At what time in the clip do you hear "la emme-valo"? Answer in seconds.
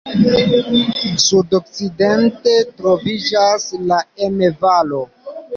3.93-5.07